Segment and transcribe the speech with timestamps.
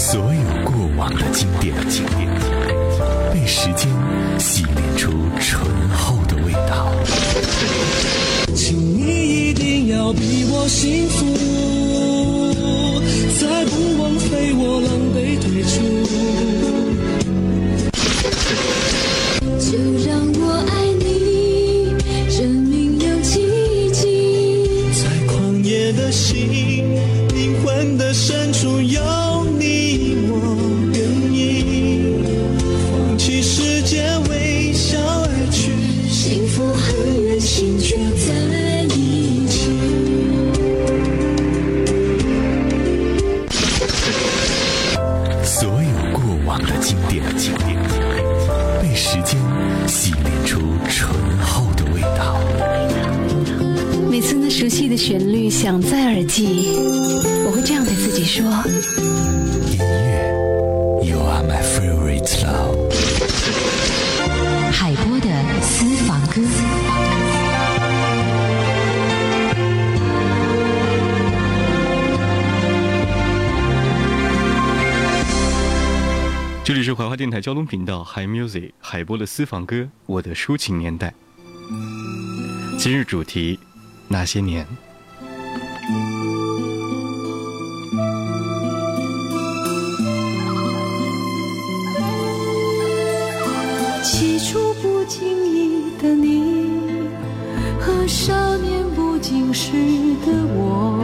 [0.00, 2.26] 所有过往的经典经典，
[3.34, 3.86] 被时间
[4.38, 6.90] 洗炼出醇厚的味道。
[8.56, 11.26] 请你一定要比我幸福，
[77.30, 81.14] 台交通频道 Hi Music 海波的私房歌，我的抒情年代。
[82.78, 83.58] 今日主题：
[84.08, 84.66] 那些年。
[94.02, 96.80] 起初不经意的你，
[97.78, 99.70] 和少年不经事
[100.26, 100.98] 的我，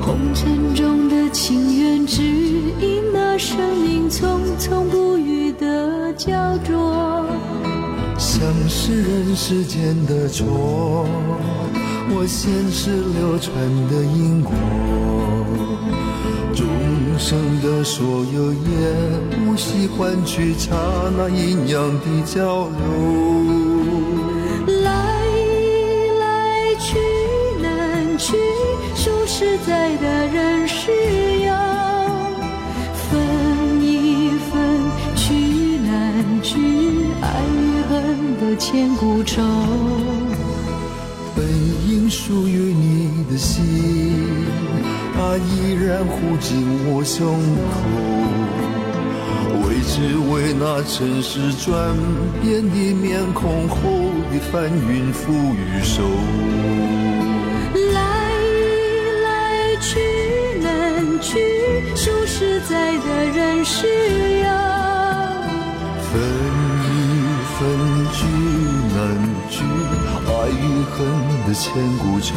[0.00, 3.07] 红尘中的情缘，只因
[3.38, 7.24] 生命匆匆不语的焦灼。
[8.18, 11.06] 像是人世间的错，
[12.10, 13.54] 我前世流传
[13.88, 14.52] 的因果，
[16.52, 16.66] 众
[17.16, 18.58] 生的所有也
[19.46, 20.74] 无需换取刹
[21.16, 23.57] 那阴阳的交流。
[38.58, 39.42] 千古愁。
[41.34, 41.46] 本
[41.88, 43.62] 应属于你的心，
[45.14, 47.38] 它依然护紧我胸
[47.70, 47.74] 口。
[49.64, 51.96] 为只为那尘世转
[52.42, 53.76] 变的面孔后
[54.32, 56.02] 的翻云覆雨手。
[57.92, 58.00] 来
[59.22, 59.26] 来
[59.80, 59.88] 去
[60.60, 61.38] 难去，
[61.94, 63.86] 说实在的人世
[70.98, 71.06] 恨
[71.46, 72.34] 的千古愁。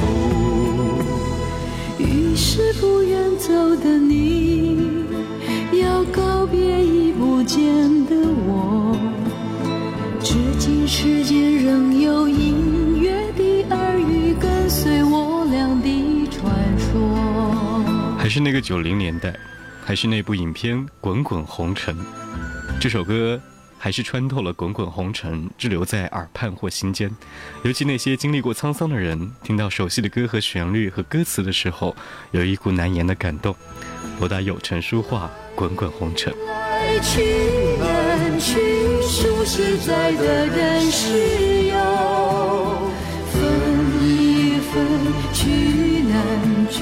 [1.97, 4.77] 于是不愿走的你，
[5.81, 7.65] 要告别已不见
[8.05, 8.95] 的我。
[10.21, 18.15] 至今世间仍有隐约的耳语，跟随我俩的传说。
[18.15, 19.35] 还是那个九零年代，
[19.83, 21.95] 还是那部影片《滚滚红尘》，
[22.79, 23.41] 这首歌
[23.83, 27.09] 还是穿透了滚滚红尘，滞留在耳畔或心间。
[27.63, 31.95] 尤其那些经历过沧桑的人，听到熟悉的歌和旋律和歌词的时候，
[32.29, 33.55] 有一股难言的感动。
[34.19, 35.25] 博大有声书画
[35.55, 36.31] 《滚滚红尘》。
[45.33, 46.13] 去难
[46.69, 46.79] 去，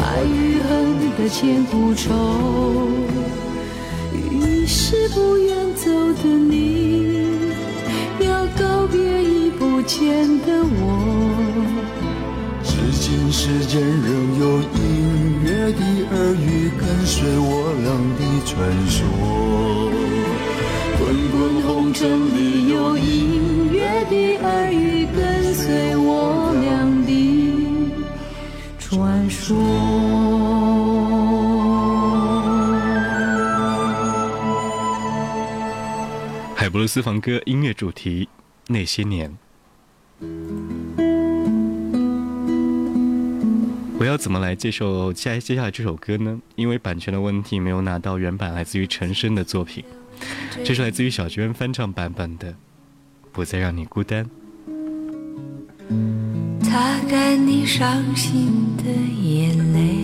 [0.00, 3.43] 爱与恨的千古愁。
[4.64, 5.90] 于是不愿走
[6.22, 7.04] 的你，
[8.20, 10.80] 要告别已不见的我。
[12.62, 15.84] 至今世间仍有隐约的
[16.16, 18.56] 耳语，跟随我俩的传
[18.88, 18.96] 说。
[20.96, 27.12] 滚滚红尘里有隐约的耳语，跟随我俩的
[28.78, 29.54] 传说。
[36.74, 38.28] 海博的私房歌音乐主题：
[38.66, 39.38] 那些年。
[43.96, 46.40] 我要怎么来接受接接下来这首歌呢？
[46.56, 49.84] 因为版权的问题，没有拿到原版来自于陈升的作品。
[50.64, 52.50] 这是来自于小娟翻唱版本的
[53.30, 54.28] 《不再让你孤单》。
[56.64, 58.90] 擦干你伤心的
[59.22, 60.03] 眼泪，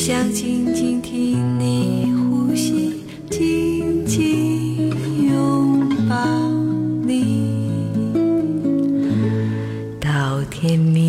[0.00, 4.88] 想静静听你呼吸，紧紧
[5.30, 6.16] 拥抱
[7.04, 7.44] 你，
[10.00, 10.99] 到天明。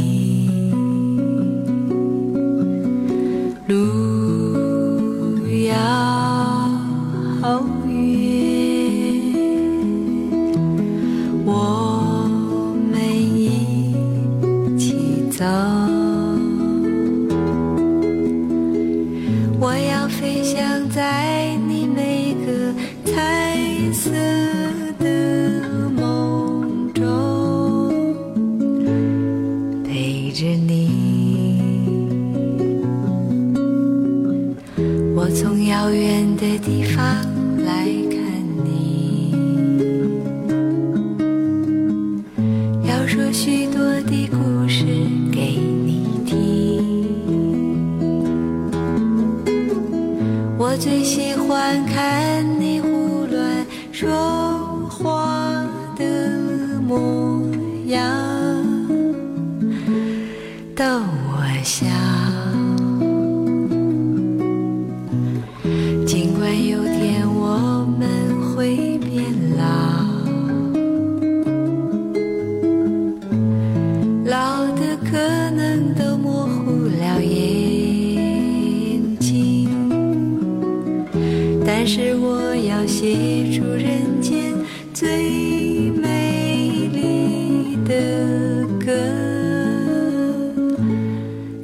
[81.83, 84.54] 但是我要写出人间
[84.94, 88.94] 最美丽的歌，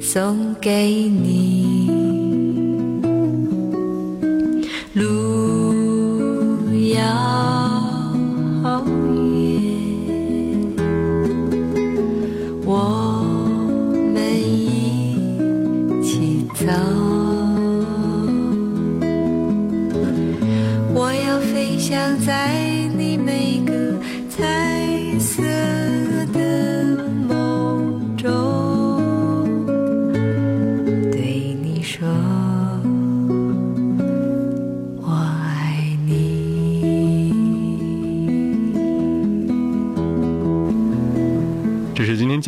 [0.00, 1.47] 送给你。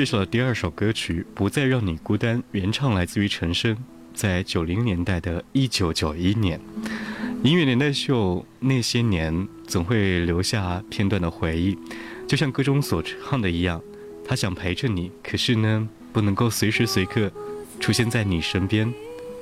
[0.00, 3.76] 介绍的第二首歌曲《不再让你孤单》，原唱来自于陈升，
[4.14, 6.58] 在九零年代的一九九一年。
[7.44, 11.76] 音乐年代秀那些年总会留下片段的回忆，
[12.26, 13.78] 就像歌中所唱的一样，
[14.26, 17.30] 他想陪着你，可是呢，不能够随时随刻
[17.78, 18.90] 出现在你身边。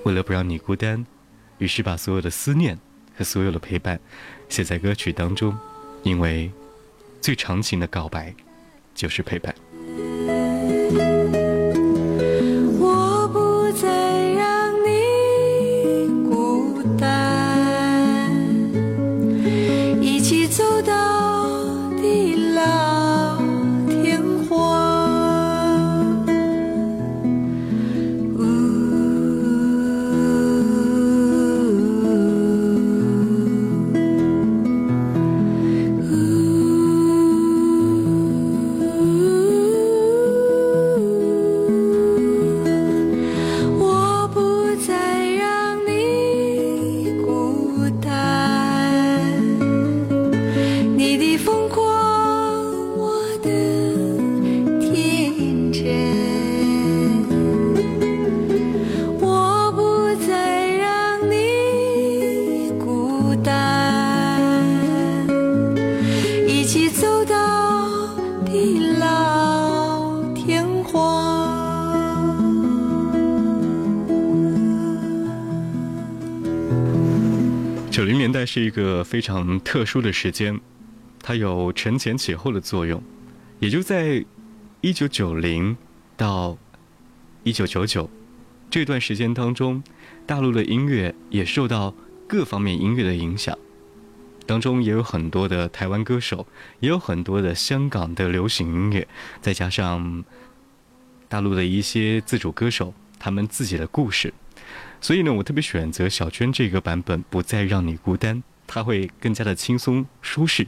[0.03, 1.07] 为了不让你孤单，
[1.59, 2.77] 于是把所有的思念
[3.17, 4.01] 和所有的陪伴
[4.49, 5.57] 写在歌曲当中，
[6.03, 6.51] 因为
[7.21, 8.35] 最长情的告白
[8.93, 9.55] 就是陪伴。
[78.59, 80.59] 是一个非常特殊的时间，
[81.23, 83.01] 它有承前启后的作用。
[83.61, 84.25] 也就在
[84.81, 85.77] 一九九零
[86.17, 86.59] 到
[87.45, 88.11] 一九九九
[88.69, 89.81] 这段时间当中，
[90.27, 91.95] 大陆的音乐也受到
[92.27, 93.57] 各方面音乐的影响，
[94.45, 96.45] 当中也有很多的台湾歌手，
[96.81, 99.07] 也有很多的香港的流行音乐，
[99.41, 100.25] 再加上
[101.29, 104.35] 大陆的一些自主歌手，他们自己的故事。
[105.01, 110.67] 所以呢，我特别选择小娟这个版本，不再让你孤单，它会更加的轻松舒适，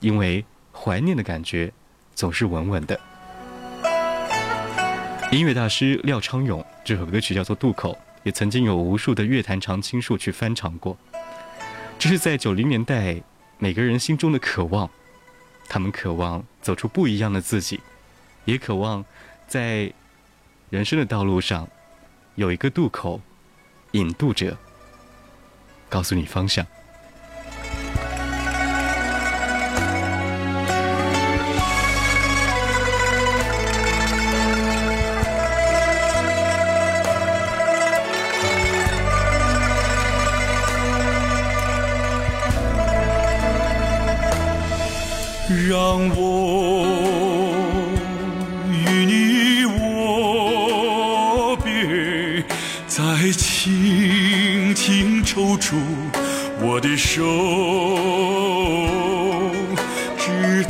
[0.00, 1.72] 因为怀念的感觉
[2.14, 2.98] 总是稳稳的。
[5.32, 10.96] 音乐大师廖昌永这首歌曲叫做《渡口》，也曾经有无数的乐坛常青树去翻唱过。
[11.98, 13.20] 这是在九零年代
[13.58, 14.88] 每个人心中的渴望，
[15.68, 17.80] 他们渴望走出不一样的自己，
[18.44, 19.04] 也渴望
[19.48, 19.92] 在
[20.70, 21.68] 人生的道路上
[22.36, 23.20] 有一个渡口，
[23.92, 24.56] 引渡者，
[25.88, 26.66] 告诉你方向。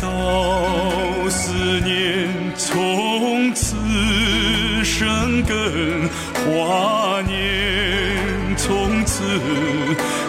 [0.04, 3.74] 到思念从此
[4.84, 5.56] 生根，
[6.44, 7.34] 华年
[8.58, 9.24] 从此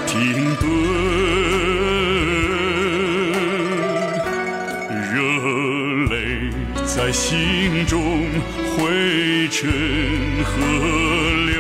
[0.08, 0.64] 停顿。
[5.12, 5.20] 热
[6.10, 6.16] 泪
[6.86, 8.00] 在心中
[8.78, 9.70] 汇成
[10.46, 10.56] 河
[11.52, 11.60] 流，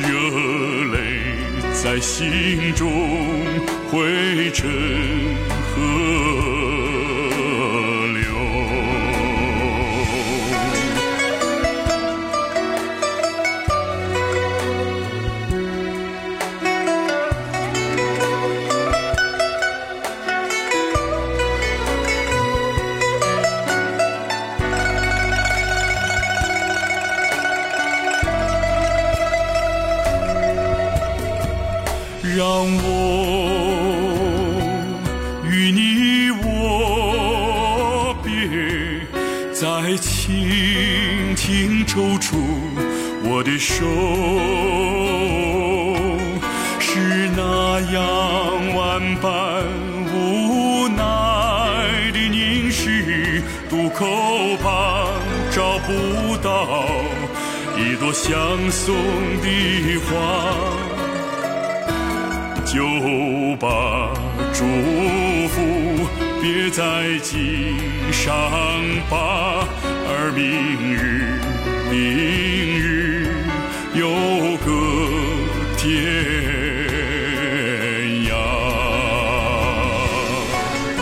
[0.00, 0.08] 热
[0.94, 0.96] 泪
[1.74, 2.82] 在心中
[3.90, 4.66] 汇成
[59.42, 60.10] 的花。
[62.66, 62.82] 就
[63.58, 64.12] 把
[64.52, 64.64] 祝
[65.48, 65.54] 福
[66.42, 67.78] 别在襟
[68.12, 68.42] 上
[69.08, 69.66] 吧，
[70.08, 71.40] 而明日，
[71.90, 71.94] 明
[72.78, 73.32] 日
[73.94, 74.10] 有
[74.58, 74.66] 个
[75.78, 75.86] 天
[78.28, 78.30] 涯。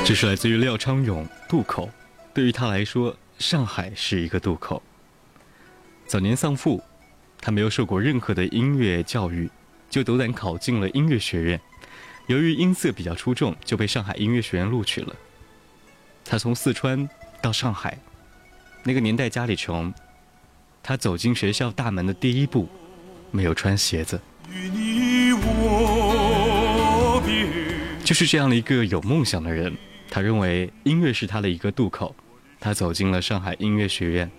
[0.05, 1.87] 这是来自于廖昌永《渡口》，
[2.33, 4.81] 对于他来说，上海是一个渡口。
[6.07, 6.81] 早年丧父，
[7.45, 9.51] 他没有受过任何的音乐教育，
[9.91, 11.61] 就斗胆考进了音乐学院。
[12.27, 15.15] 由于音色比较出众，就被上海音乐学院录取了。
[16.25, 17.07] 他从四川
[17.43, 17.99] 到上海，
[18.83, 19.93] 那个年代家里穷，
[20.83, 22.67] 他走进学校大门的第一步，
[23.31, 24.19] 没有穿鞋子。
[28.03, 29.77] 就是这样的一个有梦想的人，
[30.09, 32.17] 他认为音乐是他的一个渡口，
[32.59, 34.31] 他走进了上海音乐学院。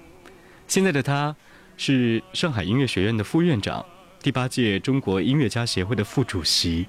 [0.67, 1.35] 现在的他
[1.77, 3.85] 是上海音乐学院的副院长，
[4.21, 6.87] 第八届中国音乐家协会的副主席。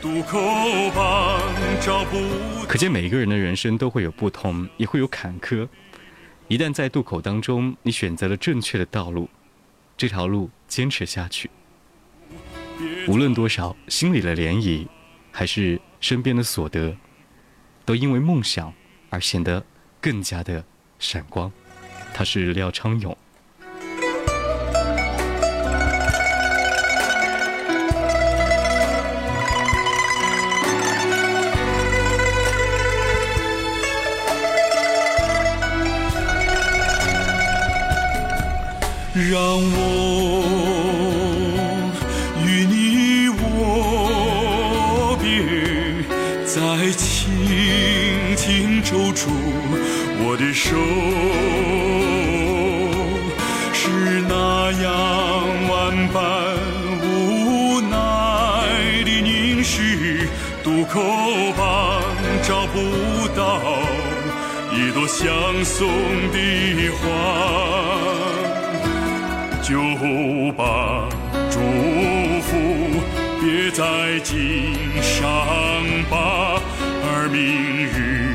[0.00, 0.38] 渡口
[0.90, 1.40] 旁
[1.80, 2.16] 找不
[2.68, 5.66] 可见每一个人的人生都会有不同，也会有坎坷。
[6.46, 9.28] 一旦在渡口当中，你选择了正确的道路，
[9.96, 11.50] 这条路坚持下去，
[13.08, 14.86] 无论多少心里的涟漪，
[15.32, 16.96] 还是身边的所得，
[17.84, 18.72] 都因为梦想
[19.10, 19.64] 而显得
[20.00, 20.62] 更加的
[20.98, 21.50] 闪光。
[22.14, 23.16] 他是廖昌永。
[39.18, 40.44] 让我
[42.46, 45.26] 与你握别，
[46.46, 46.56] 再
[46.92, 47.06] 轻
[48.36, 49.28] 轻抽出
[50.20, 50.76] 我的手，
[53.74, 53.90] 是
[54.28, 54.86] 那样
[55.68, 56.16] 万般
[57.02, 57.90] 无奈
[59.04, 60.28] 的凝视，
[60.62, 61.02] 渡口
[61.56, 62.00] 旁
[62.44, 62.76] 找不
[63.36, 63.60] 到
[64.72, 65.26] 一朵相
[65.64, 65.88] 送
[66.30, 66.36] 的
[66.92, 67.97] 花。
[69.68, 69.78] 就
[70.56, 71.06] 把
[71.50, 71.60] 祝
[72.40, 72.56] 福
[73.38, 74.72] 别在襟
[75.02, 75.22] 上
[76.08, 76.58] 吧，
[77.04, 78.32] 而明日，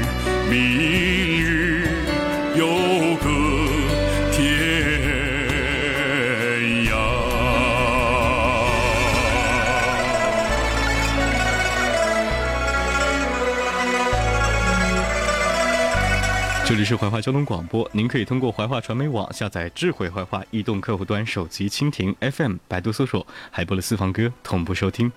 [16.83, 25.09] 里是怀化交通广播，您可以通过怀化传媒网下载智慧怀化移动客户端手机蜻蜓 FM，百度搜索海波的私房歌同步收听。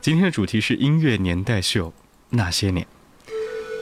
[0.00, 1.94] 今天的主题是音乐年代秀
[2.30, 2.84] 那些年。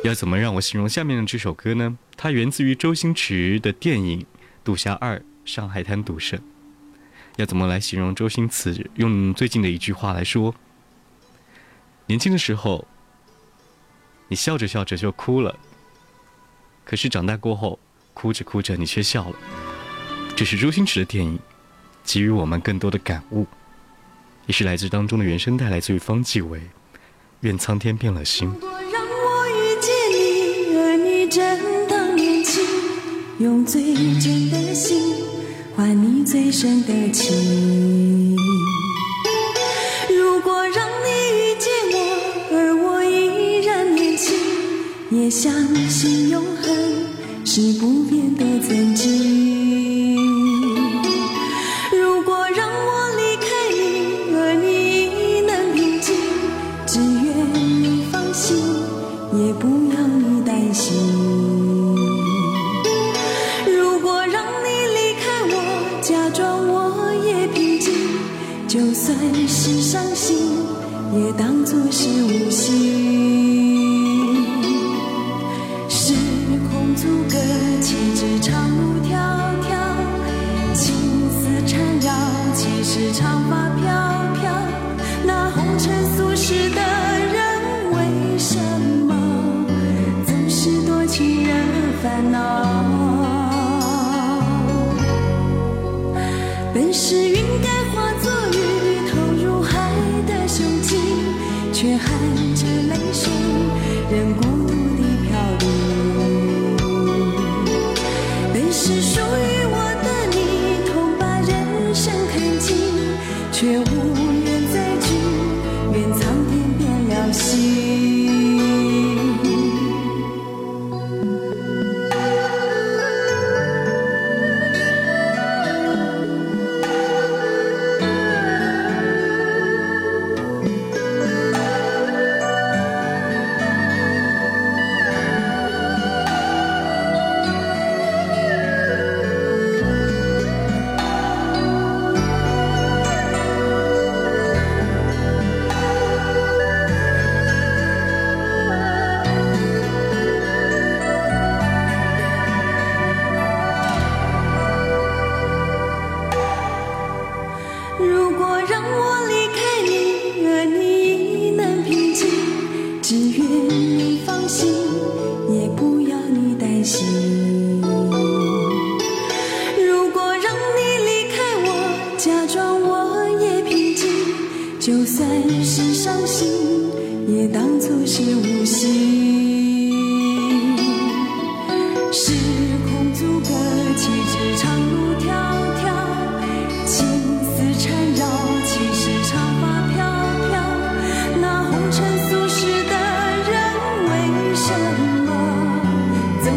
[0.05, 1.97] 要怎么让我形容下面的这首歌呢？
[2.15, 4.21] 它源自于周星驰的电影
[4.63, 6.39] 《赌侠二：上海滩赌圣》。
[7.37, 8.91] 要怎么来形容周星驰？
[8.97, 10.55] 用最近的一句话来说：
[12.05, 12.87] 年轻的时候，
[14.29, 15.59] 你笑着笑着就哭了。
[16.91, 17.79] 可是长大过后，
[18.15, 19.37] 哭着哭着你却笑了。
[20.35, 21.39] 这是周星驰的电影，
[22.03, 23.47] 给予我们更多的感悟。
[24.47, 26.59] 也是来自当中的原声带，来自于方季韦，
[27.43, 28.49] 《愿苍天变了心》。
[28.55, 32.61] 如果让我遇见你，而你正当年轻，
[33.39, 35.15] 用最真的心
[35.77, 38.37] 换你最深的情。
[40.09, 44.37] 如果让你遇见我，而我依然年轻，
[45.13, 45.53] 也相
[45.89, 46.60] 信永恒
[47.61, 49.40] 是不变的曾经。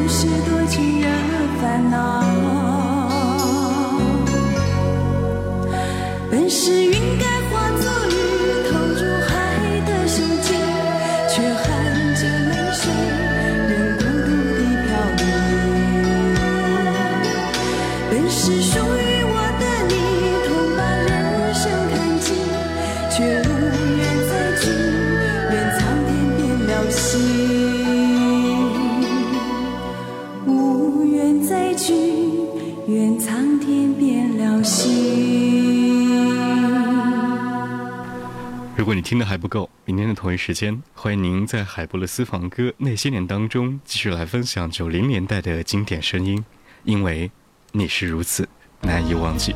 [0.08, 1.12] 是多情人
[1.62, 2.33] 烦恼？
[38.84, 46.44] 如果你听的还不够，明天的同一时间，欢迎您在海波的私房歌那些年当中继续来分享九零年代的经典声音，
[46.84, 47.32] 因为
[47.72, 48.46] 你是如此
[48.82, 49.56] 难以忘记。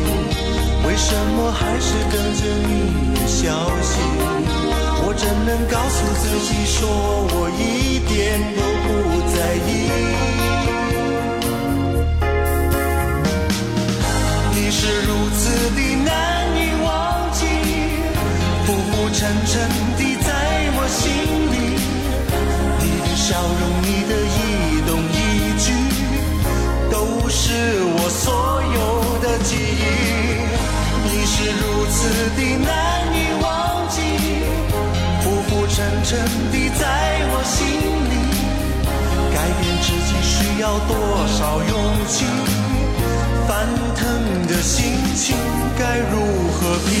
[0.87, 3.45] 为什么还是等着你的消
[3.81, 3.99] 息？
[5.03, 6.79] 我怎能告诉自己说
[7.33, 8.09] 我一点
[8.55, 8.87] 都不
[9.31, 9.35] 在
[9.67, 9.69] 意？
[14.53, 15.41] 你是如此
[15.75, 16.09] 的难
[16.55, 16.87] 以忘
[17.31, 17.39] 记，
[18.65, 19.53] 浮浮沉沉
[36.11, 36.83] 浮沉沉地在
[37.31, 37.55] 我心
[38.11, 38.15] 里。
[39.33, 40.91] 改变自己需要多
[41.25, 41.71] 少勇
[42.07, 42.25] 气？
[43.47, 43.99] 翻腾
[44.47, 44.75] 的心
[45.15, 45.37] 情
[45.79, 46.13] 该如
[46.51, 47.00] 何平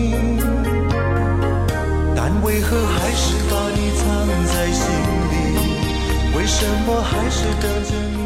[2.43, 4.03] 为何还是把你藏
[4.45, 4.85] 在心
[5.31, 5.33] 里？
[6.37, 8.20] 为什么还是等着你？